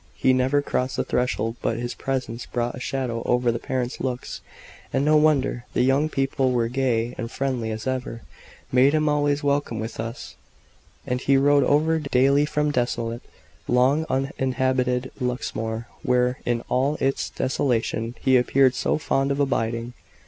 He 0.15 0.33
never 0.33 0.63
crossed 0.63 0.95
the 0.97 1.03
threshold 1.03 1.57
but 1.61 1.77
his 1.77 1.93
presence 1.93 2.47
brought 2.47 2.73
a 2.73 2.79
shadow 2.79 3.21
over 3.23 3.51
the 3.51 3.59
parents' 3.59 3.99
looks 3.99 4.41
and 4.91 5.05
no 5.05 5.15
wonder. 5.15 5.65
The 5.73 5.83
young 5.83 6.09
people 6.09 6.53
were 6.53 6.69
gay 6.69 7.13
and 7.19 7.29
friendly 7.29 7.69
as 7.69 7.85
ever; 7.85 8.23
made 8.71 8.93
him 8.93 9.07
always 9.07 9.43
welcome 9.43 9.79
with 9.79 9.99
us; 9.99 10.33
and 11.05 11.21
he 11.21 11.37
rode 11.37 11.63
over 11.65 11.99
daily 11.99 12.45
from 12.47 12.71
desolate, 12.71 13.21
long 13.67 14.07
uninhabited 14.09 15.11
Luxmore, 15.19 15.85
where, 16.01 16.39
in 16.47 16.61
all 16.67 16.97
its 16.99 17.29
desolation, 17.29 18.15
he 18.21 18.37
appeared 18.37 18.73
so 18.73 18.97
fond 18.97 19.29
of 19.29 19.39
abiding. 19.39 19.93